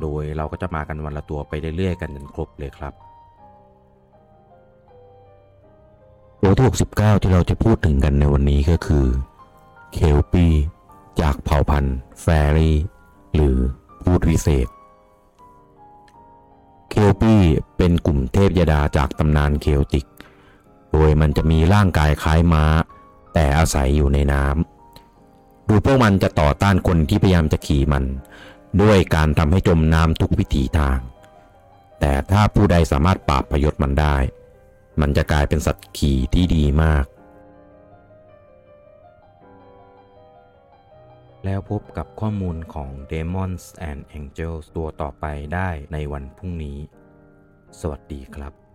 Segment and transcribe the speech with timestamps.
[0.00, 2.92] โดยเราก็จะมากันวันละตัวไปเรื่อยๆกันจนครบเลยครับ
[6.42, 6.64] ตัวที่
[6.94, 9.06] 69 ที่เราจะพูดถึงกันในวันนี้ก็คือ
[9.92, 10.46] เคลปี
[11.20, 12.76] จากเผ่าพันธุ์แฟรี่
[13.34, 13.56] หรือ
[14.02, 14.66] พูดวิเศษ
[16.90, 17.34] เคลปี
[17.76, 20.06] เป็นกลุ่มเทพยดาจากตำนานเคลติก
[20.92, 22.64] โดยมันจะมีร่างกายคล้ายม้า
[23.34, 28.04] แต่อาศัยอยู่ในน้ำดยพวกมันจะต่อต้านคนที่พยายามจะขี่มัน
[28.82, 30.98] ด้วยการทำให้จมน้ำทุกวิถีทาง
[32.00, 34.16] แต่ถ้าผู้ใดสามารถปราบพยศมันได้
[35.00, 37.06] มันจะกลายเป็นสัตว์ขี่ที่ดีมาก
[41.44, 46.78] แล้วพบกับข้อมูลของ Demons and Angels ตัวต่อไปได้ในวันพรุ่งนี้
[47.80, 48.65] สวัสดีครับ